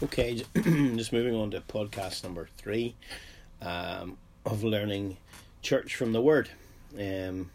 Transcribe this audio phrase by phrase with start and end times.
[0.00, 2.94] Okay, just moving on to podcast number three
[3.60, 5.16] um, of learning
[5.60, 6.48] church from the Word.
[6.96, 7.50] Um,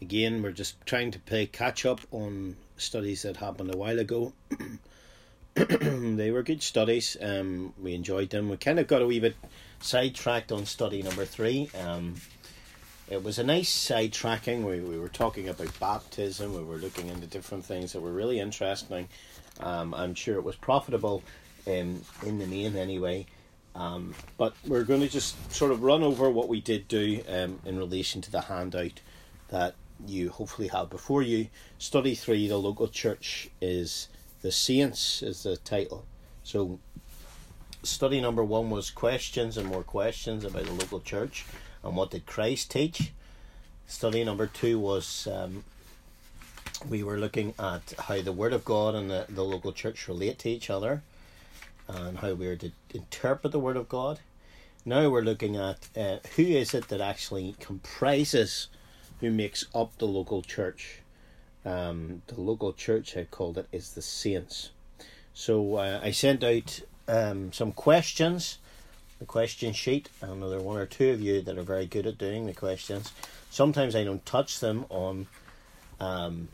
[0.00, 4.32] again, we're just trying to play catch up on studies that happened a while ago.
[5.54, 7.16] they were good studies.
[7.20, 8.50] Um, we enjoyed them.
[8.50, 9.34] We kind of got a wee bit
[9.80, 11.70] sidetracked on study number three.
[11.84, 12.14] Um,
[13.10, 14.62] it was a nice sidetracking.
[14.62, 16.54] We, we were talking about baptism.
[16.54, 19.08] We were looking into different things that were really interesting.
[19.58, 21.24] Um, I'm sure it was profitable
[21.66, 23.26] in, in the main anyway.
[23.74, 27.58] Um, but we're going to just sort of run over what we did do um,
[27.64, 29.00] in relation to the handout
[29.48, 29.74] that
[30.06, 31.48] you hopefully have before you.
[31.78, 34.08] Study 3, the local church is
[34.42, 36.04] the saints, is the title.
[36.42, 36.78] So,
[37.82, 41.44] study number one was questions and more questions about the local church
[41.82, 43.12] and what did Christ teach.
[43.86, 45.64] Study number two was um,
[46.88, 50.38] we were looking at how the Word of God and the, the local church relate
[50.40, 51.02] to each other
[51.88, 54.20] and how we are to interpret the Word of God.
[54.84, 58.68] Now we're looking at uh, who is it that actually comprises,
[59.20, 61.00] who makes up the local church.
[61.64, 64.70] Um, the local church, I called it, is the saints.
[65.32, 68.58] So uh, I sent out um, some questions,
[69.18, 70.10] the question sheet.
[70.22, 72.46] I know there are one or two of you that are very good at doing
[72.46, 73.12] the questions.
[73.50, 75.26] Sometimes I don't touch them on
[76.00, 76.48] um,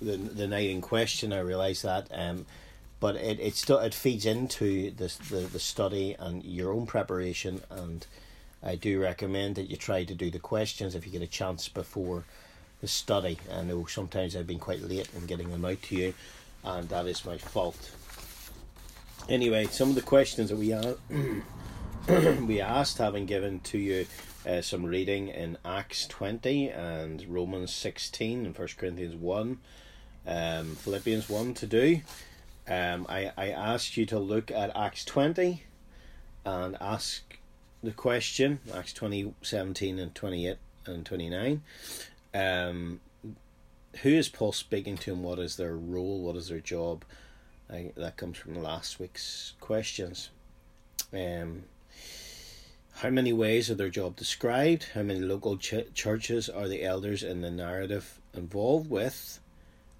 [0.00, 1.32] the the night in question.
[1.32, 2.08] I realise that.
[2.12, 2.46] Um,
[3.04, 7.60] but it it still it feeds into the, the the study and your own preparation
[7.68, 8.06] and
[8.62, 11.68] I do recommend that you try to do the questions if you get a chance
[11.68, 12.24] before
[12.80, 13.36] the study.
[13.52, 16.14] I know sometimes I've been quite late in getting them out to you,
[16.64, 17.90] and that is my fault.
[19.28, 20.96] Anyway, some of the questions that we are
[22.46, 24.06] we asked, having given to you
[24.48, 29.58] uh, some reading in Acts twenty and Romans sixteen and First Corinthians one,
[30.26, 32.00] um, Philippians one to do.
[32.66, 35.62] Um, I, I asked you to look at Acts 20
[36.46, 37.38] and ask
[37.82, 40.56] the question, Acts 20, 17 and 28
[40.86, 41.62] and 29.
[42.34, 43.00] Um,
[44.02, 47.04] who is Paul speaking to and what is their role, what is their job?
[47.70, 50.30] I, that comes from last week's questions.
[51.12, 51.64] Um,
[52.96, 54.86] how many ways are their job described?
[54.94, 59.40] How many local ch- churches are the elders in the narrative involved with?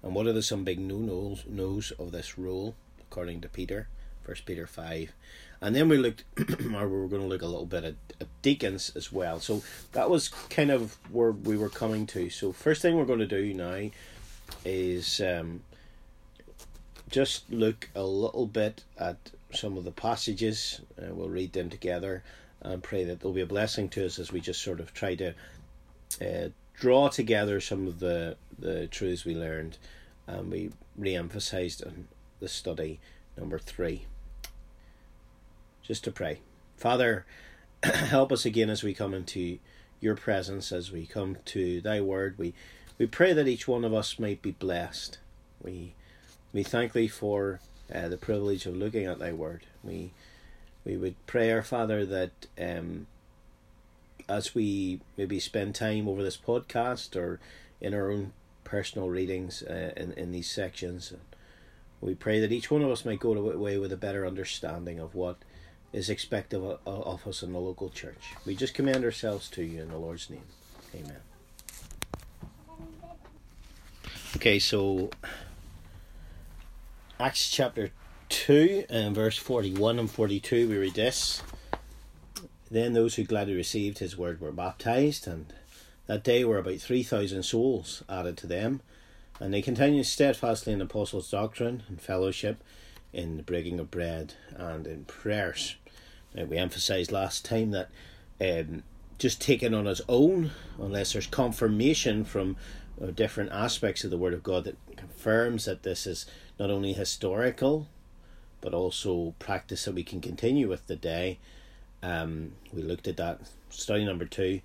[0.05, 0.99] And what are the some big no
[1.47, 3.87] nos of this rule, according to Peter,
[4.23, 5.11] First Peter five,
[5.59, 8.27] and then we looked, or we were going to look a little bit at, at
[8.43, 9.39] deacons as well.
[9.39, 12.29] So that was kind of where we were coming to.
[12.29, 13.89] So first thing we're going to do now
[14.63, 15.63] is um,
[17.09, 19.17] just look a little bit at
[19.53, 20.81] some of the passages.
[21.01, 22.23] Uh, we'll read them together
[22.61, 25.15] and pray that they'll be a blessing to us as we just sort of try
[25.15, 25.33] to
[26.21, 29.77] uh, draw together some of the the truths we learned,
[30.27, 32.07] and we re-emphasized on
[32.39, 32.99] the study
[33.37, 34.05] number three.
[35.81, 36.39] Just to pray,
[36.77, 37.25] Father,
[37.83, 39.59] help us again as we come into
[39.99, 42.35] your presence, as we come to Thy Word.
[42.37, 42.53] We
[42.97, 45.19] we pray that each one of us might be blessed.
[45.61, 45.93] We
[46.53, 47.59] we thank Thee for
[47.93, 49.65] uh, the privilege of looking at Thy Word.
[49.83, 50.11] We
[50.85, 53.07] we would pray, our Father, that um,
[54.29, 57.39] as we maybe spend time over this podcast or
[57.81, 58.33] in our own
[58.65, 61.13] personal readings uh, in, in these sections,
[62.01, 65.15] we pray that each one of us might go away with a better understanding of
[65.15, 65.37] what
[65.93, 68.33] is expected of, us in the local church.
[68.45, 70.43] We just commend ourselves to you in the Lord's name.
[70.93, 71.21] Amen.
[74.35, 75.09] Okay, so
[77.17, 77.91] Acts chapter
[78.27, 81.41] 2 and verse 41 and 42, we read this.
[82.69, 85.53] Then those who gladly received his word were baptized, and
[86.07, 88.81] that day were about 3,000 souls added to them.
[89.39, 92.63] And they continued steadfastly in the apostles' doctrine and fellowship,
[93.11, 95.75] in the breaking of bread, and in prayers.
[96.33, 97.89] Now, we emphasised last time that
[98.39, 98.83] um,
[99.17, 102.55] just taken on its own, unless there's confirmation from
[103.01, 106.25] uh, different aspects of the Word of God that confirms that this is
[106.59, 107.87] not only historical,
[108.61, 111.39] but also practice that we can continue with the day,
[112.05, 114.61] um, we looked at that study number two.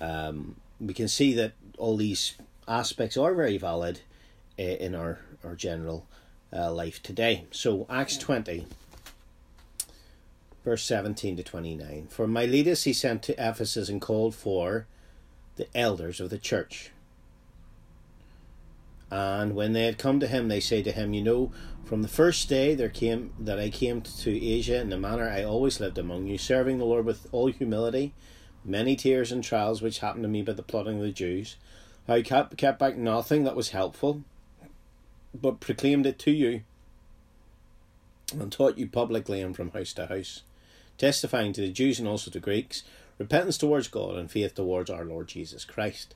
[0.00, 2.34] Um, we can see that all these
[2.66, 4.00] aspects are very valid
[4.58, 6.06] uh, in our our general
[6.52, 7.46] uh, life today.
[7.50, 8.66] So Acts twenty,
[10.64, 12.08] verse seventeen to twenty nine.
[12.10, 14.86] For Miletus he sent to Ephesus and called for
[15.56, 16.90] the elders of the church.
[19.10, 21.52] And when they had come to him, they say to him, You know,
[21.84, 25.44] from the first day there came that I came to Asia in the manner I
[25.44, 28.14] always lived among you, serving the Lord with all humility,
[28.64, 31.56] many tears and trials which happened to me by the plotting of the Jews.
[32.08, 34.22] I kept, kept back nothing that was helpful,
[35.34, 36.62] but proclaimed it to you
[38.32, 40.42] and taught you publicly and from house to house,
[40.98, 42.82] testifying to the Jews and also to Greeks,
[43.18, 46.14] repentance towards God and faith towards our Lord Jesus Christ.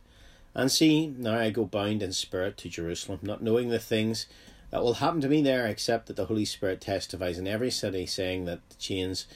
[0.54, 4.26] And see, now I go bound in spirit to Jerusalem, not knowing the things
[4.70, 8.06] that will happen to me there, except that the Holy Spirit testifies in every city,
[8.06, 9.26] saying that the chains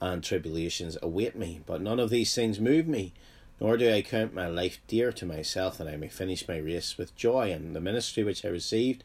[0.00, 1.60] and tribulations await me.
[1.66, 3.12] But none of these things move me,
[3.60, 6.96] nor do I count my life dear to myself, that I may finish my race
[6.96, 9.04] with joy and the ministry which I received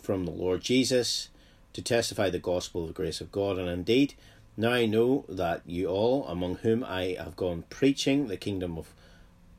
[0.00, 1.28] from the Lord Jesus
[1.72, 3.58] to testify the gospel of the grace of God.
[3.58, 4.14] And indeed,
[4.56, 8.92] now I know that you all, among whom I have gone preaching the kingdom of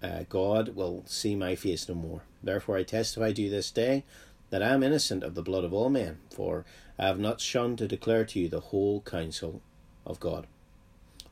[0.02, 2.22] uh, God, will see my face no more.
[2.42, 4.04] Therefore, I testify to you this day
[4.50, 6.66] that I am innocent of the blood of all men, for
[6.98, 9.62] I have not shunned to declare to you the whole counsel
[10.06, 10.48] of God.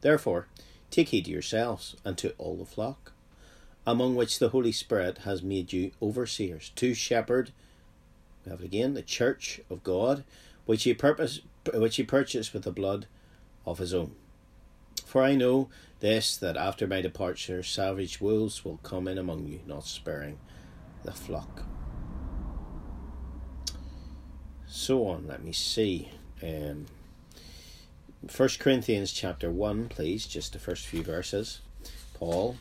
[0.01, 0.47] Therefore,
[0.89, 3.13] take heed to yourselves and to all the flock,
[3.85, 7.51] among which the Holy Spirit has made you overseers, to shepherd,
[8.45, 10.23] we have it again, the church of God,
[10.65, 11.41] which he purpose
[11.73, 13.07] which he purchased with the blood
[13.65, 14.15] of his own.
[15.05, 19.59] For I know this that after my departure savage wolves will come in among you,
[19.65, 20.38] not sparing
[21.03, 21.63] the flock.
[24.65, 26.09] So on, let me see.
[26.44, 26.85] Um,
[28.22, 31.62] 1 Corinthians chapter 1, please, just the first few verses.
[32.16, 32.58] Paul,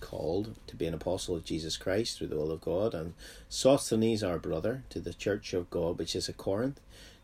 [0.00, 3.12] called to be an apostle of Jesus Christ through the will of God, and
[3.50, 6.80] Sosthenes, our brother, to the church of God which is at Corinth,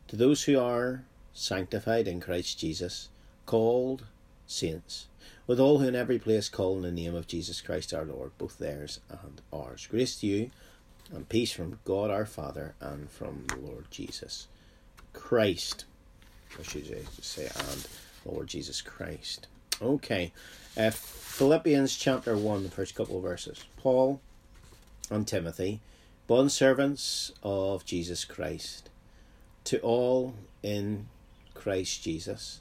[0.08, 3.08] to those who are sanctified in Christ Jesus,
[3.46, 4.04] called
[4.46, 5.06] saints,
[5.46, 8.32] with all who in every place call in the name of Jesus Christ our Lord,
[8.36, 9.88] both theirs and ours.
[9.90, 10.50] Grace to you
[11.10, 14.48] and peace from God our Father and from the Lord Jesus
[15.14, 15.86] Christ.
[16.58, 16.86] I should
[17.22, 17.88] say, and
[18.24, 19.48] Lord Jesus Christ.
[19.82, 20.32] Okay,
[20.76, 23.64] uh, Philippians chapter 1, the first couple of verses.
[23.76, 24.20] Paul
[25.10, 25.80] and Timothy,
[26.26, 28.88] bond servants of Jesus Christ,
[29.64, 31.08] to all in
[31.54, 32.60] Christ Jesus,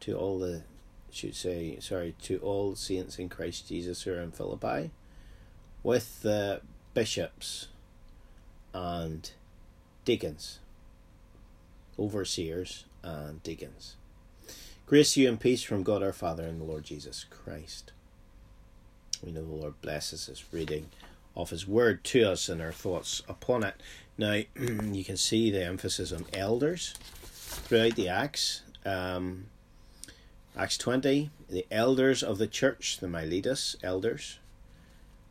[0.00, 0.62] to all the,
[1.10, 4.90] should say, sorry, to all saints in Christ Jesus who are in Philippi,
[5.82, 6.60] with the
[6.92, 7.68] bishops
[8.74, 9.30] and
[10.04, 10.58] deacons
[11.98, 13.96] overseers, and deacons.
[14.86, 17.92] Grace you and peace from God our Father and the Lord Jesus Christ.
[19.24, 20.88] We know the Lord blesses this reading
[21.36, 23.74] of His Word to us and our thoughts upon it.
[24.16, 28.62] Now, you can see the emphasis on elders throughout the Acts.
[28.84, 29.46] Um,
[30.56, 34.38] Acts 20, the elders of the church, the Miletus elders,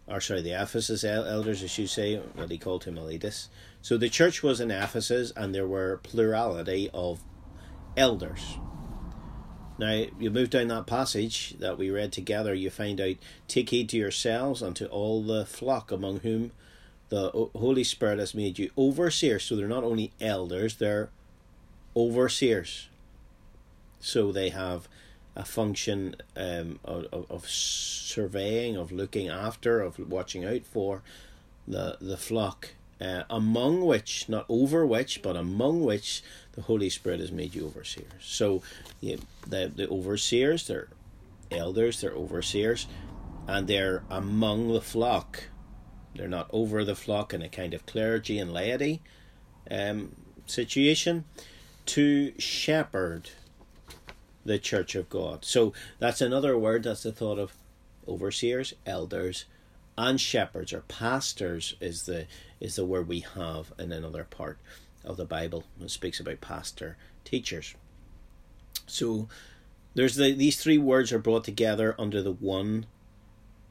[0.07, 3.49] or sorry, the Ephesus elders, as you say, what he called him Miletus.
[3.87, 7.21] So the church was in Ephesus, and there were plurality of
[7.95, 8.57] elders.
[9.77, 13.15] Now, you move down that passage that we read together, you find out,
[13.47, 16.51] take heed to yourselves and to all the flock among whom
[17.07, 19.45] the Holy Spirit has made you overseers.
[19.45, 21.09] So they're not only elders, they're
[21.95, 22.89] overseers.
[24.01, 24.89] So they have
[25.33, 31.03] a function um, of, of surveying, of looking after, of watching out for
[31.65, 36.23] the the flock, uh, among which, not over which, but among which
[36.53, 38.11] the Holy Spirit has made you overseers.
[38.21, 38.61] So,
[38.99, 39.17] yeah,
[39.47, 40.89] the the overseers, they're
[41.51, 42.87] elders, they're overseers,
[43.47, 45.49] and they're among the flock.
[46.15, 49.01] They're not over the flock in a kind of clergy and laity
[49.69, 50.15] um,
[50.45, 51.25] situation.
[51.85, 53.29] To shepherd
[54.43, 55.45] the church of God.
[55.45, 57.53] So that's another word that's the thought of
[58.07, 59.45] overseers, elders,
[59.97, 62.25] and shepherds or pastors is the
[62.59, 64.59] is the word we have in another part
[65.03, 65.63] of the Bible.
[65.81, 67.75] It speaks about pastor teachers.
[68.85, 69.27] So
[69.93, 72.85] there's the these three words are brought together under the one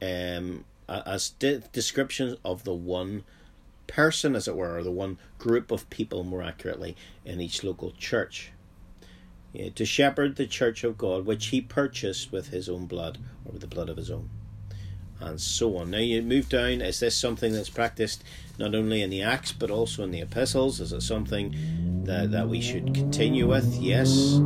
[0.01, 3.23] um as de- descriptions of the one
[3.87, 7.91] person as it were or the one group of people more accurately in each local
[7.91, 8.51] church
[9.53, 13.53] yeah, to shepherd the church of God, which he purchased with his own blood, or
[13.53, 14.29] with the blood of his own,
[15.19, 15.91] and so on.
[15.91, 16.81] Now you move down.
[16.81, 18.23] Is this something that's practiced
[18.57, 20.79] not only in the Acts but also in the epistles?
[20.79, 23.75] Is it something that, that we should continue with?
[23.75, 24.39] Yes.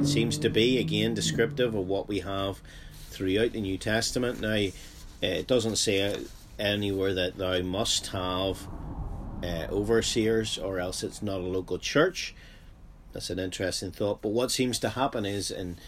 [0.00, 2.60] It seems to be, again, descriptive of what we have
[3.10, 4.40] throughout the New Testament.
[4.40, 4.68] Now,
[5.20, 6.16] it doesn't say
[6.58, 8.66] anywhere that thou must have
[9.42, 12.34] uh, overseers or else it's not a local church
[13.12, 14.22] that's an interesting thought.
[14.22, 15.78] But what seems to happen is in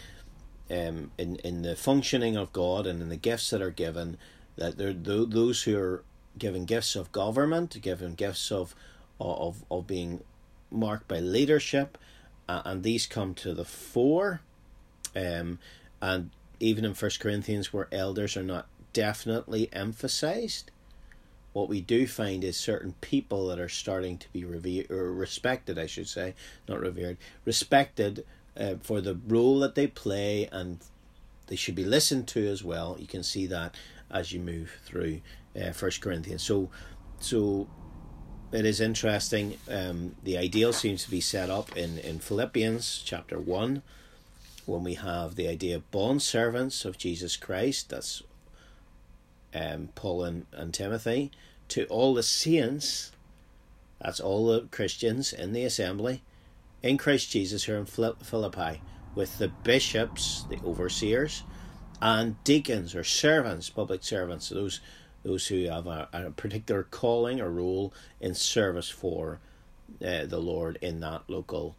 [0.69, 4.17] um, in in the functioning of God and in the gifts that are given,
[4.55, 6.03] that there those who are
[6.37, 8.75] given gifts of government, given gifts of
[9.19, 10.23] of of being
[10.71, 11.97] marked by leadership,
[12.49, 14.41] uh, and these come to the fore.
[15.15, 15.59] Um,
[16.01, 20.71] and even in First Corinthians, where elders are not definitely emphasized,
[21.53, 25.79] what we do find is certain people that are starting to be revered or respected,
[25.79, 26.35] I should say,
[26.67, 28.25] not revered, respected
[28.57, 30.79] uh, for the role that they play, and
[31.47, 32.97] they should be listened to as well.
[32.99, 33.75] You can see that
[34.11, 35.21] as you move through
[35.73, 36.43] First Corinthians.
[36.43, 36.69] So,
[37.19, 37.67] so
[38.51, 39.57] it is interesting.
[39.69, 43.81] Um, the ideal seems to be set up in in Philippians chapter one,
[44.65, 47.89] when we have the idea of bond servants of Jesus Christ.
[47.89, 48.23] That's
[49.53, 51.31] um, Paul and, and Timothy
[51.69, 53.11] to all the saints.
[54.01, 56.21] That's all the Christians in the assembly
[56.85, 58.81] in Christ Jesus who are in Philippi
[59.15, 61.43] with the bishops, the overseers,
[62.01, 64.81] and deacons or servants, public servants, those
[65.25, 67.91] those who have a, a particular calling or role
[68.21, 69.39] in service for
[70.05, 71.75] uh, the Lord in that local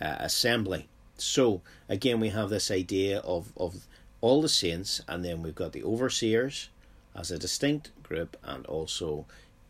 [0.00, 0.88] uh, assembly.
[1.16, 3.86] So again, we have this idea of of
[4.20, 6.68] all the saints, and then we've got the overseers
[7.14, 9.24] as a distinct group, and also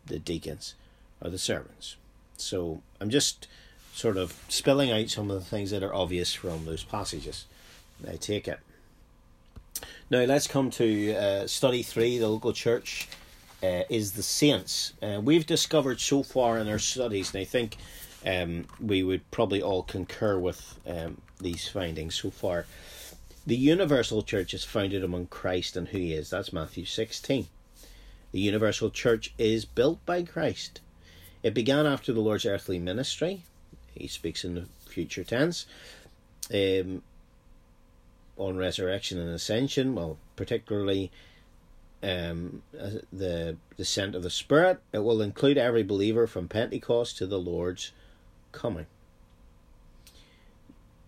[0.05, 0.75] the deacons
[1.21, 1.95] or the servants.
[2.37, 3.47] So I'm just
[3.93, 7.45] sort of spilling out some of the things that are obvious from those passages.
[8.07, 8.59] I take it.
[10.11, 12.17] Now let's come to uh, study three.
[12.17, 13.07] The local church
[13.63, 14.91] uh, is the saints.
[15.01, 17.77] Uh, we've discovered so far in our studies, and I think
[18.25, 22.65] um, we would probably all concur with um, these findings so far.
[23.47, 26.29] The universal church is founded among Christ and who he is.
[26.29, 27.47] That's Matthew 16.
[28.33, 30.81] The universal church is built by Christ.
[31.41, 33.43] It began after the Lord's earthly ministry,
[33.95, 35.65] he speaks in the future tense.
[36.53, 37.01] Um,
[38.37, 41.11] on resurrection and ascension, well, particularly
[42.03, 47.27] um, uh, the descent of the Spirit, it will include every believer from Pentecost to
[47.27, 47.91] the Lord's
[48.51, 48.87] coming.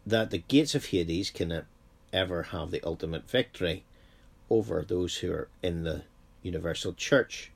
[0.06, 1.66] That the gates of Hades cannot
[2.12, 3.84] ever have the ultimate victory
[4.50, 6.04] over those who are in the
[6.44, 7.52] universal church.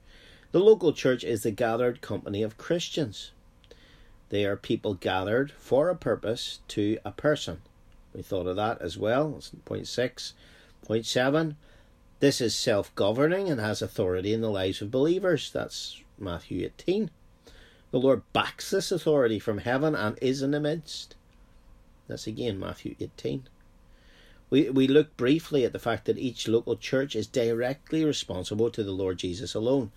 [0.51, 3.31] The local church is the gathered company of Christians.
[4.29, 7.61] They are people gathered for a purpose to a person.
[8.17, 9.29] We thought of that as well.
[9.29, 10.33] That's point six.
[10.81, 11.55] Point seven.
[12.19, 15.51] This is self governing and has authority in the lives of believers.
[15.51, 17.11] That's Matthew 18.
[17.91, 21.15] The Lord backs this authority from heaven and is in the midst.
[22.07, 23.47] That's again Matthew 18.
[24.49, 28.83] We, we look briefly at the fact that each local church is directly responsible to
[28.83, 29.91] the Lord Jesus alone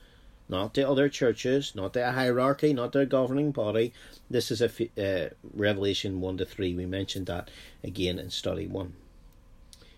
[0.51, 3.93] not the other churches, not the hierarchy, not their governing body.
[4.29, 4.67] This is a
[4.99, 6.75] uh, Revelation 1 to 3.
[6.75, 7.51] We mentioned that
[7.85, 8.93] again in study 1.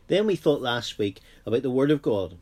[0.09, 2.37] Then we thought last week about the Word of God.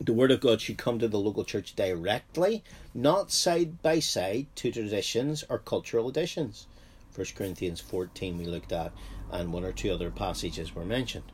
[0.00, 2.64] The Word of God should come to the local church directly,
[2.94, 6.66] not side by side to traditions or cultural additions.
[7.14, 8.90] 1 Corinthians 14 we looked at,
[9.30, 11.30] and one or two other passages were mentioned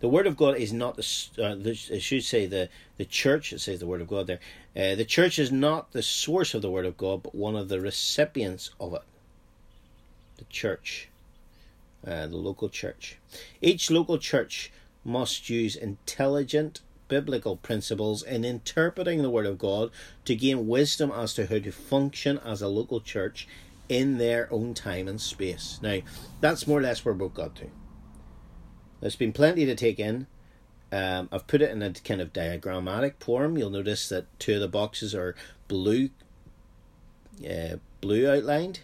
[0.00, 1.02] the word of God is not the.
[1.38, 3.52] Uh, the I should say the the church.
[3.52, 4.40] It says the word of God there.
[4.76, 7.68] Uh, the church is not the source of the word of God, but one of
[7.68, 9.02] the recipients of it.
[10.38, 11.08] The church,
[12.06, 13.18] uh, the local church.
[13.60, 14.72] Each local church
[15.04, 19.90] must use intelligent biblical principles in interpreting the word of God
[20.24, 23.48] to gain wisdom as to how to function as a local church
[23.88, 25.80] in their own time and space.
[25.82, 25.98] Now,
[26.40, 27.66] that's more or less where we've got to.
[29.00, 30.26] There's been plenty to take in.
[30.92, 33.56] Um, I've put it in a kind of diagrammatic form.
[33.56, 35.34] You'll notice that two of the boxes are
[35.68, 36.10] blue,
[37.48, 38.80] uh, blue outlined,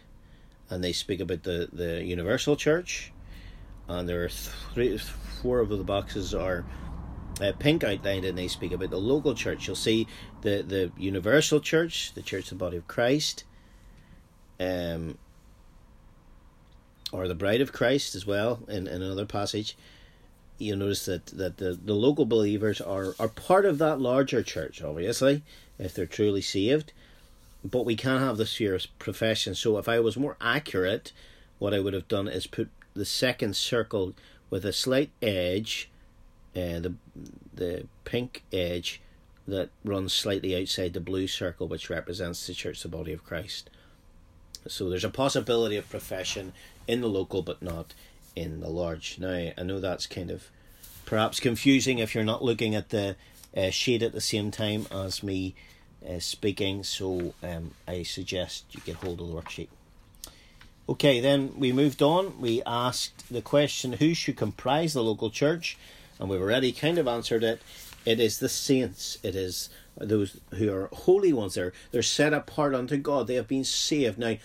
[0.71, 3.13] and they speak about the, the universal church.
[3.89, 6.65] And there are three, four of the boxes are
[7.41, 9.67] uh, pink outlined, and they speak about the local church.
[9.67, 10.07] You'll see
[10.43, 13.45] the the universal church, the church, the body of Christ,
[14.59, 15.19] um,
[17.13, 19.77] or the bride of Christ as well in, in another passage
[20.59, 24.83] you notice that, that the, the local believers are, are part of that larger church,
[24.83, 25.43] obviously,
[25.79, 26.93] if they're truly saved.
[27.65, 29.55] But we can't have the sphere of profession.
[29.55, 31.13] So if I was more accurate,
[31.59, 34.15] what I would have done is put the second circle
[34.51, 35.91] with a slight edge,
[36.55, 36.95] uh, the
[37.53, 39.01] the pink edge
[39.49, 43.71] that runs slightly outside the blue circle, which represents the church, the body of Christ.
[44.69, 46.53] So there's a possibility of profession
[46.87, 47.95] in the local, but not
[48.37, 49.19] in the large.
[49.19, 50.51] Now, I know that's kind of
[51.07, 53.17] perhaps confusing if you're not looking at the
[53.57, 55.55] uh, sheet at the same time as me
[56.07, 59.69] uh, speaking, so um, I suggest you get hold of the worksheet.
[60.89, 62.41] Okay, then we moved on.
[62.41, 65.77] We asked the question who should comprise the local church,
[66.21, 67.61] and we've already kind of answered it.
[68.05, 71.55] It is the saints, it is those who are holy ones.
[71.55, 74.19] They're, they're set apart unto God, they have been saved.
[74.19, 74.37] Now,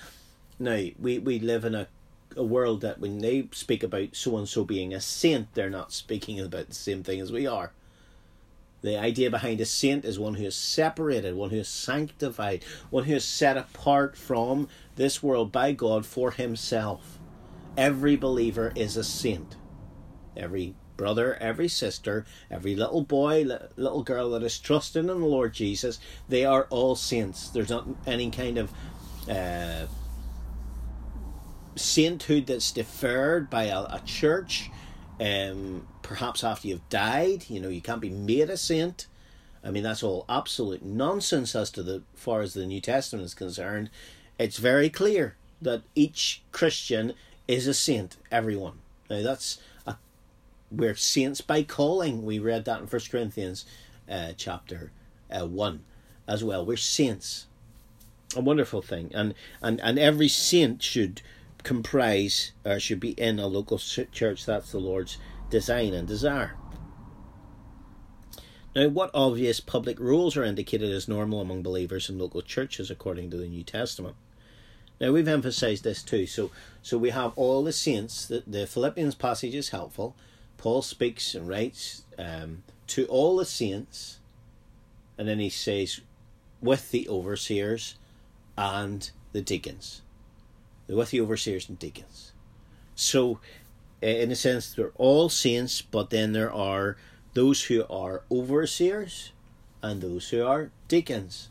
[0.57, 1.87] now we, we live in a
[2.35, 5.93] a world that when they speak about so and so being a saint, they're not
[5.93, 7.71] speaking about the same thing as we are.
[8.81, 13.03] The idea behind a saint is one who is separated, one who is sanctified, one
[13.03, 17.19] who is set apart from this world by God for himself.
[17.77, 19.55] Every believer is a saint.
[20.35, 23.45] Every brother, every sister, every little boy,
[23.75, 27.49] little girl that is trusting in the Lord Jesus, they are all saints.
[27.49, 28.71] There's not any kind of
[29.29, 29.85] uh,
[31.75, 34.69] sainthood that's deferred by a, a church
[35.21, 39.05] um, perhaps after you've died, you know, you can't be made a saint.
[39.63, 43.35] I mean, that's all absolute nonsense as to the far as the New Testament is
[43.35, 43.91] concerned.
[44.39, 47.13] It's very clear that each Christian
[47.47, 48.79] is a saint, everyone.
[49.11, 49.97] Now, that's a,
[50.71, 52.25] we're saints by calling.
[52.25, 53.65] We read that in First Corinthians
[54.09, 54.91] uh, chapter
[55.29, 55.83] uh, 1
[56.27, 56.65] as well.
[56.65, 57.45] We're saints.
[58.35, 59.11] A wonderful thing.
[59.13, 61.21] And, and, and every saint should
[61.63, 64.45] comprise or should be in a local church.
[64.45, 65.17] That's the Lord's
[65.49, 66.55] design and desire.
[68.75, 73.29] Now, what obvious public rules are indicated as normal among believers in local churches according
[73.31, 74.15] to the New Testament?
[74.99, 76.25] Now, we've emphasized this too.
[76.25, 76.51] So,
[76.81, 78.25] so we have all the saints.
[78.25, 80.15] The, the Philippians passage is helpful.
[80.57, 84.19] Paul speaks and writes um, to all the saints,
[85.17, 86.01] and then he says,
[86.61, 87.95] with the overseers
[88.57, 90.01] and the deacons
[90.95, 92.33] with the overseers and deacons.
[92.95, 93.39] So,
[94.01, 96.97] in a sense, they're all saints, but then there are
[97.33, 99.31] those who are overseers
[99.81, 101.49] and those who are deacons.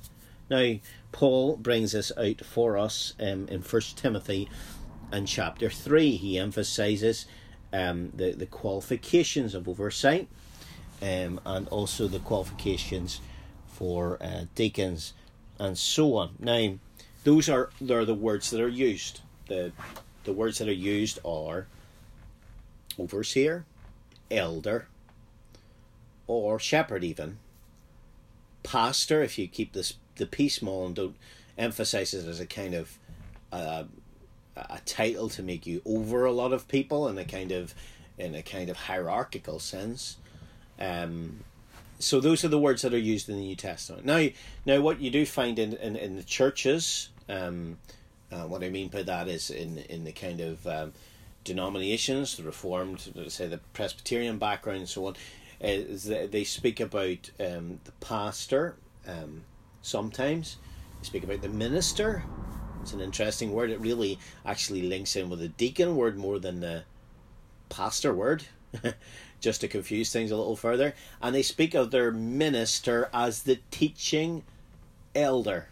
[0.50, 0.76] Now,
[1.12, 4.49] Paul brings this out for us um, in First Timothy
[5.12, 6.16] and chapter 3.
[6.16, 7.26] He emphasizes
[7.73, 10.28] um, the, the qualifications of oversight
[11.00, 13.20] um, and also the qualifications
[13.66, 15.14] for uh, deacons
[15.59, 16.30] and so on.
[16.38, 16.75] Now,
[17.25, 19.20] those are, are the words that are used
[19.50, 19.73] the
[20.25, 21.66] the words that are used are
[22.99, 23.64] overseer,
[24.30, 24.87] elder,
[26.26, 27.38] or shepherd even.
[28.62, 31.16] Pastor, if you keep this the P small and don't
[31.59, 32.99] emphasize it as a kind of
[33.52, 33.85] uh,
[34.57, 37.75] a title to make you over a lot of people in a kind of
[38.16, 40.17] in a kind of hierarchical sense.
[40.78, 41.41] Um,
[41.99, 44.06] so those are the words that are used in the New Testament.
[44.06, 44.28] Now,
[44.65, 47.78] now what you do find in in, in the churches, um,
[48.32, 50.93] uh, what I mean by that is in in the kind of um,
[51.45, 55.16] denominations, the Reformed, say the Presbyterian background, and so on,
[55.60, 58.76] is they speak about um, the pastor.
[59.06, 59.43] Um,
[59.82, 60.56] sometimes
[61.00, 62.23] they speak about the minister.
[62.82, 63.71] It's an interesting word.
[63.71, 66.84] It really actually links in with the deacon word more than the
[67.69, 68.45] pastor word,
[69.40, 70.95] just to confuse things a little further.
[71.21, 74.45] And they speak of their minister as the teaching
[75.14, 75.69] elder.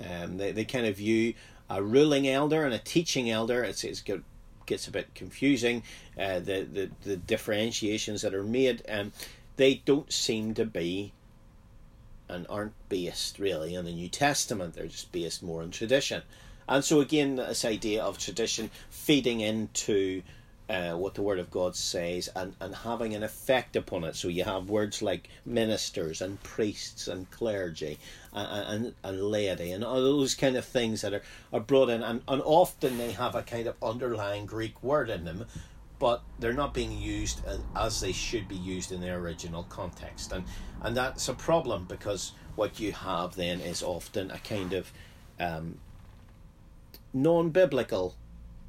[0.00, 1.34] Um, they, they kind of view
[1.68, 3.62] a ruling elder and a teaching elder.
[3.64, 4.20] It's, it's got,
[4.66, 5.82] gets a bit confusing.
[6.18, 9.12] Uh, the, the the differentiations that are made, um,
[9.56, 11.12] they don't seem to be
[12.28, 14.74] and aren't based really on the New Testament.
[14.74, 16.22] They're just based more on tradition.
[16.68, 20.22] And so again, this idea of tradition feeding into
[20.68, 24.16] uh, what the Word of God says and, and having an effect upon it.
[24.16, 27.98] So you have words like ministers and priests and clergy
[28.32, 31.22] and, and, and laity and all those kind of things that are,
[31.52, 32.02] are brought in.
[32.02, 35.44] And, and often they have a kind of underlying Greek word in them,
[35.98, 37.42] but they're not being used
[37.76, 40.32] as they should be used in their original context.
[40.32, 40.44] And,
[40.80, 44.92] and that's a problem because what you have then is often a kind of
[45.38, 45.78] um,
[47.12, 48.14] non biblical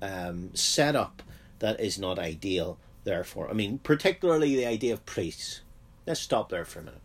[0.02, 1.22] um, setup
[1.60, 3.50] that is not ideal, therefore.
[3.50, 5.62] I mean, particularly the idea of priests.
[6.06, 7.02] Let's stop there for a minute.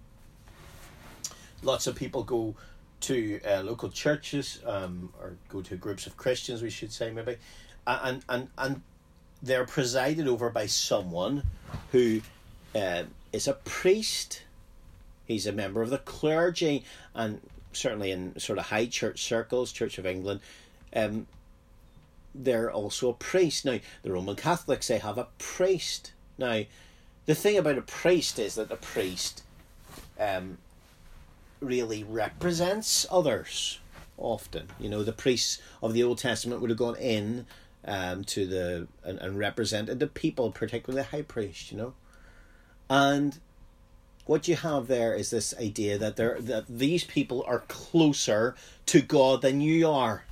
[1.63, 2.55] Lots of people go
[3.01, 7.37] to uh, local churches um, or go to groups of Christians, we should say, maybe,
[7.87, 8.83] and, and, and
[9.43, 11.45] they're presided over by someone
[11.93, 12.21] who
[12.75, 14.43] uh, is a priest.
[15.27, 16.85] He's a member of the clergy,
[17.15, 17.41] and
[17.73, 20.41] certainly in sort of high church circles, Church of England,
[20.95, 21.27] um,
[22.35, 23.65] they're also a priest.
[23.65, 26.13] Now, the Roman Catholics, they have a priest.
[26.39, 26.63] Now,
[27.27, 29.43] the thing about a priest is that a priest
[30.19, 30.59] um,
[31.61, 33.79] really represents others
[34.17, 34.69] often.
[34.79, 37.47] You know, the priests of the Old Testament would have gone in
[37.85, 41.95] um, to the and, and represented the people, particularly the high priest, you know.
[42.89, 43.39] And
[44.27, 48.55] what you have there is this idea that there that these people are closer
[48.87, 50.25] to God than you are.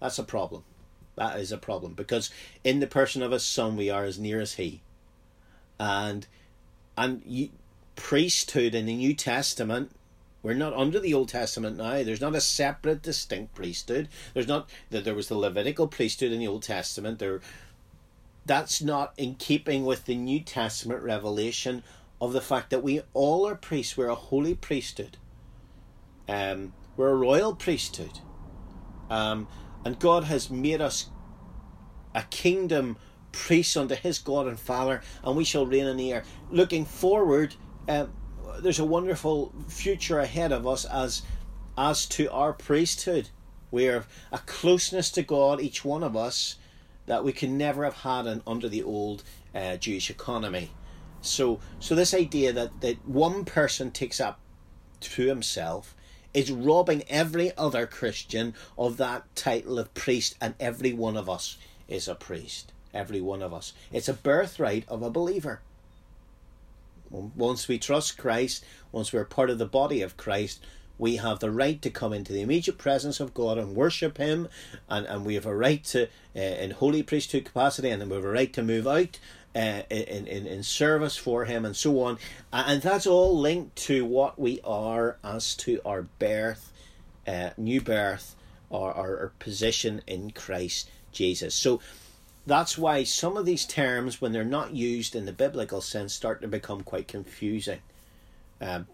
[0.00, 0.64] That's a problem.
[1.16, 2.30] That is a problem because
[2.64, 4.82] in the person of a son we are as near as he,
[5.78, 6.26] and
[6.96, 7.50] and you,
[7.96, 9.92] priesthood in the New Testament.
[10.42, 12.02] We're not under the Old Testament now.
[12.02, 14.08] There's not a separate, distinct priesthood.
[14.34, 17.20] There's not that there was the Levitical priesthood in the Old Testament.
[17.20, 17.40] There,
[18.44, 21.84] that's not in keeping with the New Testament revelation
[22.20, 23.96] of the fact that we all are priests.
[23.96, 25.16] We're a holy priesthood.
[26.28, 28.18] Um, we're a royal priesthood.
[29.10, 29.46] Um,
[29.84, 31.10] and God has made us
[32.14, 32.96] a kingdom
[33.32, 36.24] priests unto his God and Father, and we shall reign in the air.
[36.50, 37.54] Looking forward,
[37.88, 38.12] um,
[38.60, 41.22] there's a wonderful future ahead of us as
[41.76, 43.30] as to our priesthood.
[43.70, 46.56] We have a closeness to God, each one of us,
[47.06, 49.22] that we can never have had an, under the old
[49.54, 50.70] uh, Jewish economy.
[51.22, 54.38] So, so this idea that, that one person takes up
[55.00, 55.94] to himself
[56.34, 61.56] is robbing every other Christian of that title of priest, and every one of us
[61.88, 62.72] is a priest.
[62.94, 63.72] Every one of us.
[63.90, 65.60] It's a birthright of a believer.
[67.10, 70.60] Once we trust Christ, once we're part of the body of Christ,
[70.98, 74.48] we have the right to come into the immediate presence of God and worship Him,
[74.88, 76.04] and, and we have a right to,
[76.36, 79.18] uh, in holy priesthood capacity, and then we have a right to move out
[79.54, 82.18] uh, in, in, in service for Him, and so on.
[82.52, 86.72] And that's all linked to what we are as to our birth,
[87.26, 88.34] uh, new birth,
[88.70, 91.54] or our, our position in Christ Jesus.
[91.54, 91.80] So
[92.46, 96.40] that's why some of these terms, when they're not used in the biblical sense, start
[96.42, 97.80] to become quite confusing.
[98.60, 98.86] Um,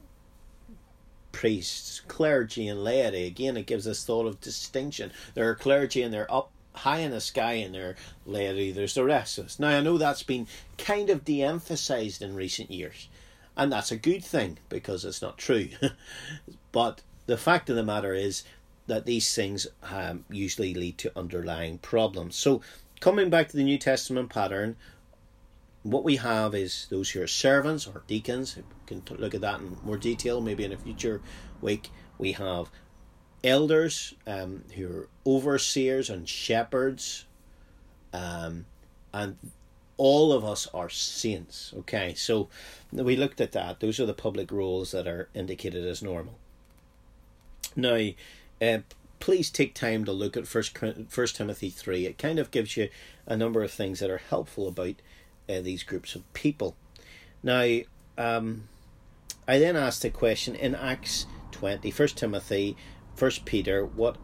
[1.32, 3.26] priests, clergy, and laity.
[3.26, 5.12] Again, it gives us thought of distinction.
[5.34, 9.04] There are clergy and they're up high in the sky, and there laity, there's the
[9.04, 9.58] rest of us.
[9.58, 13.08] Now, I know that's been kind of de emphasized in recent years,
[13.56, 15.68] and that's a good thing because it's not true.
[16.72, 18.44] but the fact of the matter is
[18.86, 22.36] that these things um, usually lead to underlying problems.
[22.36, 22.62] So,
[23.00, 24.76] coming back to the New Testament pattern,
[25.82, 28.56] what we have is those who are servants or deacons.
[28.56, 31.20] We can look at that in more detail maybe in a future
[31.60, 31.90] week.
[32.18, 32.70] We have
[33.44, 37.26] elders um, who are overseers and shepherds,
[38.12, 38.66] um,
[39.12, 39.36] and
[39.96, 41.72] all of us are saints.
[41.78, 42.48] Okay, so
[42.92, 43.80] we looked at that.
[43.80, 46.38] Those are the public roles that are indicated as normal.
[47.76, 48.08] Now,
[48.60, 48.78] uh,
[49.20, 52.06] please take time to look at First First Timothy three.
[52.06, 52.88] It kind of gives you
[53.26, 54.96] a number of things that are helpful about
[55.48, 56.76] uh, these groups of people.
[57.42, 57.80] Now,
[58.16, 58.68] um,
[59.46, 62.76] I then asked a question in Acts 20, 1 Timothy,
[63.18, 64.16] 1 Peter, what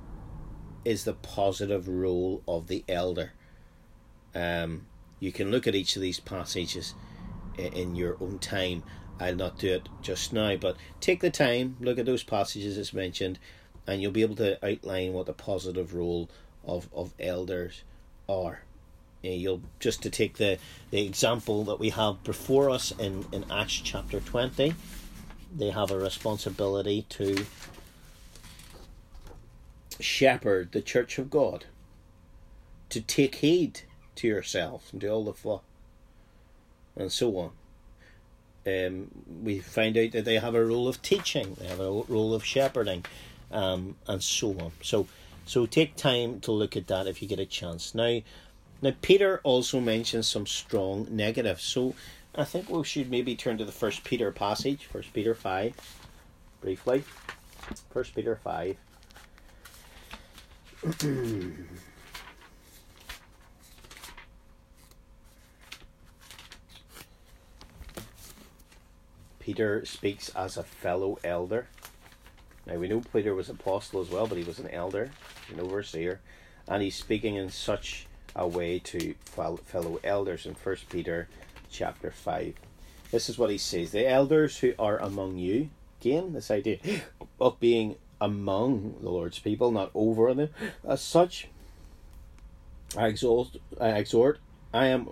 [0.84, 3.32] is the positive role of the elder?
[4.34, 4.86] Um,
[5.18, 6.94] you can look at each of these passages
[7.58, 8.84] in your own time.
[9.18, 12.92] I'll not do it just now, but take the time, look at those passages as
[12.92, 13.40] mentioned,
[13.86, 16.30] and you'll be able to outline what the positive role
[16.64, 17.82] of, of elders
[18.28, 18.60] are.
[19.22, 20.58] You'll just to take the,
[20.90, 24.74] the example that we have before us in, in Acts chapter 20,
[25.56, 27.46] they have a responsibility to
[30.00, 31.66] shepherd the church of God,
[32.88, 33.80] to take heed
[34.16, 35.64] to yourself and to all the flock,
[36.96, 37.50] and so on.
[38.66, 39.10] Um,
[39.42, 42.44] we find out that they have a role of teaching, they have a role of
[42.44, 43.04] shepherding,
[43.52, 44.72] um, and so on.
[44.82, 45.06] So,
[45.44, 47.94] so take time to look at that if you get a chance.
[47.94, 48.20] Now,
[48.80, 51.62] now Peter also mentions some strong negatives.
[51.62, 51.94] So,
[52.36, 55.74] I think we should maybe turn to the First Peter passage, First Peter five,
[56.60, 57.04] briefly.
[57.90, 58.76] First Peter five.
[69.40, 71.68] Peter speaks as a fellow elder.
[72.66, 75.10] Now we know Peter was apostle as well, but he was an elder,
[75.50, 76.20] an overseer,
[76.68, 81.28] and he's speaking in such a way to fellow elders in First Peter
[81.70, 82.56] chapter five.
[83.10, 85.70] This is what he says: the elders who are among you.
[86.02, 86.78] Again, this idea
[87.40, 90.50] of being among the Lord's people, not over them.
[90.86, 91.48] As such,
[92.96, 94.38] I exhort, I exhort,
[94.72, 95.10] I am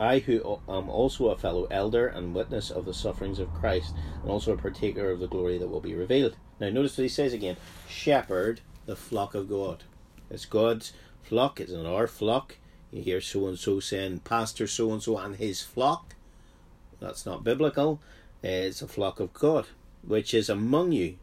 [0.00, 4.30] I who am also a fellow elder and witness of the sufferings of Christ, and
[4.30, 6.36] also a partaker of the glory that will be revealed.
[6.58, 9.84] Now, notice what he says again shepherd the flock of God.
[10.30, 12.56] It's God's flock, it's not our flock.
[12.90, 16.14] You hear so and so saying, Pastor so and so and his flock.
[16.98, 18.00] That's not biblical.
[18.42, 19.66] It's a flock of God,
[20.02, 21.18] which is among you.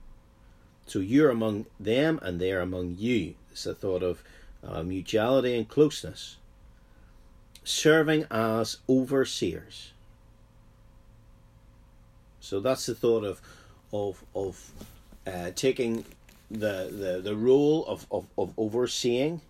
[0.88, 3.36] So you're among them and they're among you.
[3.52, 4.24] It's a thought of
[4.64, 6.38] uh, mutuality and closeness
[7.68, 9.92] serving as overseers.
[12.40, 13.42] So that's the thought of
[13.92, 14.72] of of
[15.26, 16.06] uh, taking
[16.50, 19.42] the, the the role of, of, of overseeing,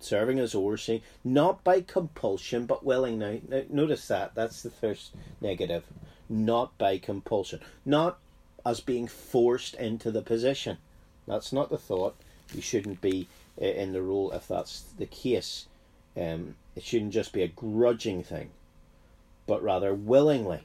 [0.00, 3.18] serving as overseeing, not by compulsion but willing.
[3.18, 3.36] Now
[3.68, 5.84] notice that that's the first negative,
[6.30, 8.18] not by compulsion, not
[8.64, 10.78] as being forced into the position.
[11.26, 12.16] That's not the thought.
[12.54, 13.28] You shouldn't be
[13.60, 15.66] uh, in the role if that's the case.
[16.16, 18.50] Um, it shouldn't just be a grudging thing,
[19.46, 20.62] but rather willingly.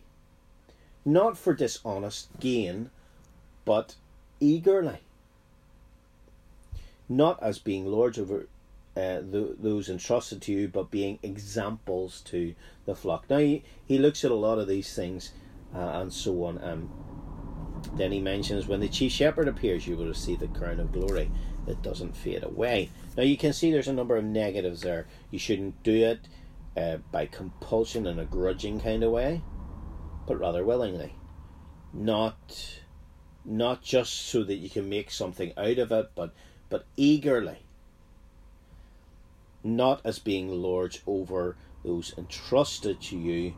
[1.05, 2.89] not for dishonest gain,
[3.63, 3.95] but
[4.39, 4.99] eagerly.
[7.07, 8.47] Not as being lords over
[8.97, 12.55] uh, those entrusted to you, but being examples to
[12.85, 13.29] the flock.
[13.29, 15.31] Now, he, he looks at a lot of these things
[15.75, 16.63] uh, and so on.
[16.63, 16.89] Um,
[17.95, 21.29] then he mentions when the chief shepherd appears, you will receive the crown of glory
[21.65, 22.89] that doesn't fade away.
[23.17, 25.07] Now, you can see there's a number of negatives there.
[25.31, 26.27] You shouldn't do it
[26.77, 29.41] uh, by compulsion in a grudging kind of way,
[30.27, 31.15] but rather willingly.
[31.93, 32.79] Not,
[33.43, 36.33] not just so that you can make something out of it, but,
[36.69, 37.65] but eagerly
[39.65, 43.53] not as being lords over those entrusted to you,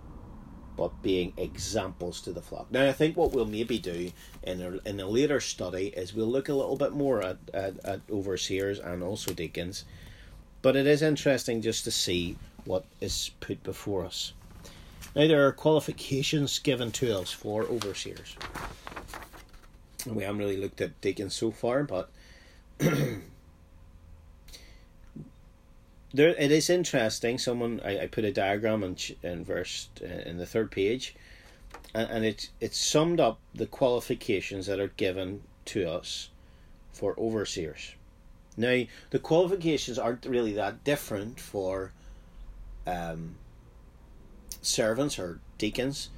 [0.78, 2.72] but being examples to the flock.
[2.72, 4.12] Now, I think what we'll maybe do
[4.44, 7.84] in a, in a later study is we'll look a little bit more at, at,
[7.84, 9.84] at overseers and also deacons,
[10.62, 14.34] but it is interesting just to see what is put before us.
[15.16, 18.36] Now, there are qualifications given to us for overseers.
[20.06, 22.12] We haven't really looked at deacons so far, but
[26.18, 27.38] there it is interesting.
[27.38, 31.16] Someone I, I put a diagram in in verse uh, in the third page,
[31.94, 36.30] and, and it it summed up the qualifications that are given to us
[36.92, 37.94] for overseers.
[38.58, 41.94] Now the qualifications aren't really that different for
[42.88, 43.36] um,
[44.64, 46.10] servants or deacons,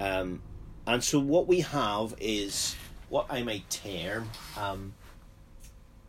[0.00, 0.40] um,
[0.86, 2.76] and so what we have is
[3.10, 4.94] what I might term um,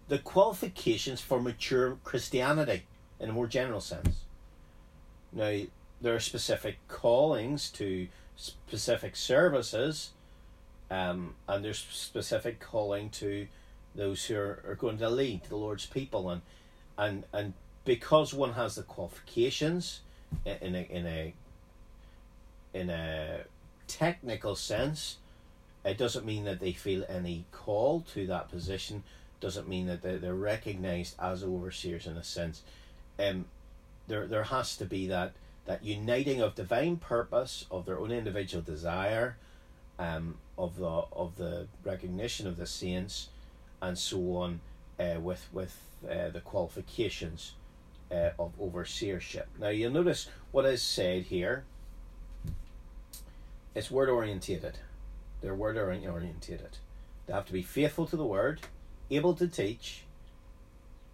[0.07, 2.83] the qualifications for mature Christianity
[3.19, 4.23] in a more general sense.
[5.31, 5.61] Now,
[6.01, 10.11] there are specific callings to specific services,
[10.89, 13.47] um, and there's specific calling to
[13.95, 16.41] those who are, are going to lead the Lord's people, and
[16.97, 17.53] and and
[17.85, 20.01] because one has the qualifications
[20.45, 21.33] in a in a
[22.73, 23.41] in a
[23.87, 25.17] technical sense,
[25.83, 29.03] it doesn't mean that they feel any call to that position.
[29.39, 32.61] Doesn't mean that they're, they're recognized as overseers in a sense
[33.19, 33.45] um,
[34.07, 35.33] there there has to be that
[35.65, 39.37] that uniting of divine purpose of their own individual desire,
[39.99, 43.29] um, of the of the recognition of the saints,
[43.81, 44.61] and so on,
[44.99, 45.77] uh, with with
[46.09, 47.53] uh, the qualifications
[48.11, 49.45] uh, of overseership.
[49.59, 51.65] Now you'll notice what is said here.
[53.75, 54.79] It's word orientated.
[55.41, 56.77] They're word orientated.
[57.27, 58.61] They have to be faithful to the word,
[59.11, 60.03] able to teach,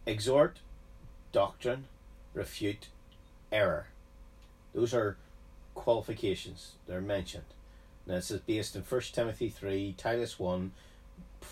[0.05, 0.59] exhort,
[1.33, 1.85] doctrine,
[2.35, 2.89] refute
[3.51, 3.87] error.
[4.73, 5.17] Those are
[5.73, 6.73] qualifications.
[6.87, 7.45] They're mentioned.
[8.05, 10.71] Now this is based in 1 Timothy 3, Titus 1,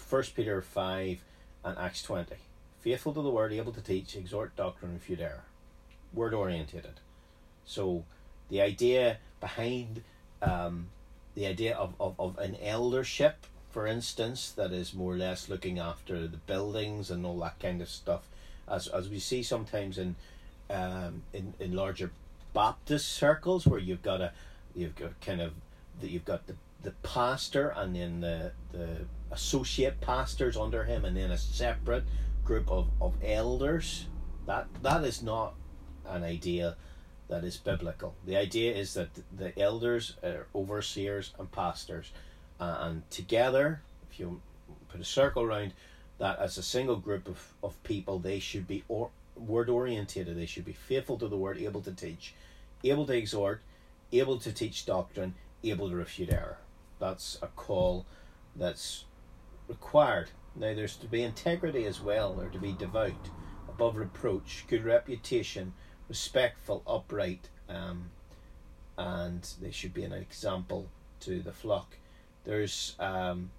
[0.09, 1.23] 1 Peter 5,
[1.65, 2.35] and Acts 20.
[2.81, 5.45] Faithful to the word, able to teach, exhort doctrine, refute error.
[6.13, 6.99] Word orientated.
[7.65, 8.03] So
[8.49, 10.03] the idea behind
[10.41, 10.87] um,
[11.35, 15.79] the idea of, of, of an eldership, for instance, that is more or less looking
[15.79, 18.27] after the buildings and all that kind of stuff,
[18.69, 20.15] as as we see sometimes in
[20.69, 22.11] um, in in larger
[22.53, 24.31] Baptist circles where you've got a
[24.75, 25.53] you've got kind of
[26.01, 31.17] that you've got the the pastor and then the the associate pastors under him and
[31.17, 32.03] then a separate
[32.43, 34.07] group of, of elders.
[34.45, 35.55] That that is not
[36.05, 36.75] an idea
[37.29, 38.13] that is biblical.
[38.25, 42.11] The idea is that the elders are overseers and pastors.
[42.59, 44.41] Uh, and together if you
[44.89, 45.73] put a circle around
[46.19, 50.37] that as a single group of, of people they should be or, word orientated.
[50.37, 52.33] They should be faithful to the word, able to teach,
[52.83, 53.61] able to exhort,
[54.11, 56.57] able to teach doctrine, able to refute error.
[56.99, 58.05] That's a call
[58.55, 59.05] that's
[59.67, 60.29] required.
[60.55, 63.29] Now, there's to be integrity as well, or to be devout,
[63.67, 65.73] above reproach, good reputation,
[66.07, 68.11] respectful, upright, um,
[68.97, 70.89] and they should be an example
[71.21, 71.97] to the flock.
[72.43, 73.49] There's um,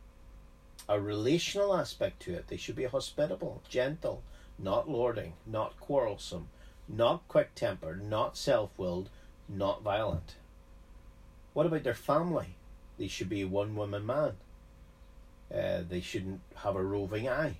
[0.88, 2.46] a relational aspect to it.
[2.46, 4.22] They should be hospitable, gentle,
[4.58, 6.48] not lording, not quarrelsome,
[6.88, 9.10] not quick tempered, not self willed,
[9.48, 10.36] not violent.
[11.52, 12.56] What about their family?
[12.98, 14.32] They should be a one woman man.
[15.54, 17.58] Uh, they shouldn't have a roving eye.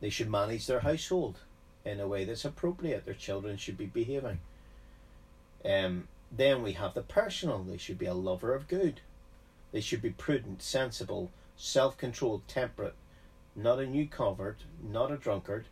[0.00, 1.38] They should manage their household
[1.84, 3.04] in a way that's appropriate.
[3.04, 4.40] Their children should be behaving.
[5.64, 7.62] Um, then we have the personal.
[7.62, 9.00] They should be a lover of good.
[9.72, 12.94] They should be prudent, sensible, self controlled, temperate,
[13.56, 15.66] not a new convert, not a drunkard,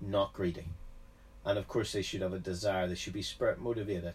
[0.00, 0.68] not greedy.
[1.44, 4.14] And of course, they should have a desire, they should be spirit motivated,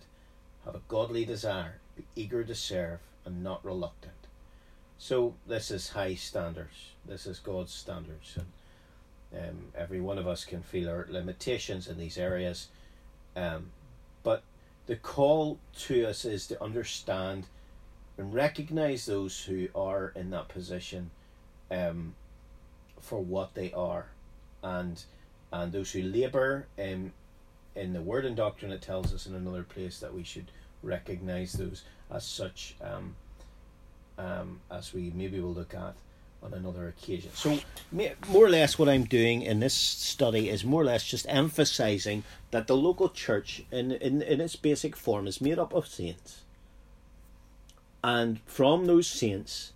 [0.65, 4.13] have a godly desire, be eager to serve, and not reluctant.
[4.97, 6.91] So, this is high standards.
[7.05, 8.37] This is God's standards.
[8.37, 12.67] And um, every one of us can feel our limitations in these areas.
[13.35, 13.71] Um,
[14.23, 14.43] but
[14.87, 17.47] the call to us is to understand
[18.17, 21.11] and recognize those who are in that position
[21.71, 22.13] um,
[22.99, 24.07] for what they are
[24.61, 25.03] and
[25.51, 27.11] and those who labor in
[27.75, 30.51] in the word and doctrine it tells us in another place that we should
[30.83, 33.15] recognize those as such um,
[34.17, 35.95] um, as we maybe will look at
[36.43, 37.31] on another occasion.
[37.33, 37.59] So,
[37.91, 42.23] more or less, what I'm doing in this study is more or less just emphasizing
[42.49, 46.41] that the local church, in, in, in its basic form, is made up of saints.
[48.03, 49.73] And from those saints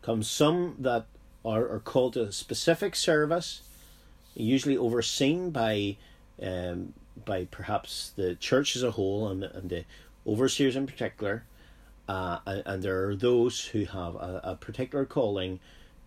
[0.00, 1.06] comes some that
[1.44, 3.62] are, are called to a specific service,
[4.36, 5.96] usually overseen by
[6.42, 6.92] um,
[7.24, 9.84] by perhaps the church as a whole and, and the
[10.26, 11.44] overseers in particular.
[12.08, 15.58] Uh, and, and there are those who have a, a particular calling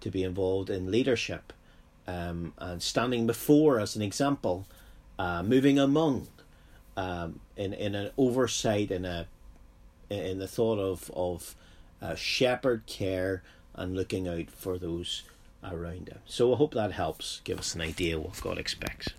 [0.02, 1.52] to be involved in leadership
[2.08, 4.66] um, and standing before as an example,
[5.18, 6.28] uh, moving among,
[6.98, 9.28] um, in in an oversight in a
[10.10, 11.56] in the thought of of
[12.02, 13.44] uh, shepherd care
[13.76, 15.24] and looking out for those
[15.64, 16.20] around them.
[16.26, 19.10] So I hope that helps give us an idea what God expects.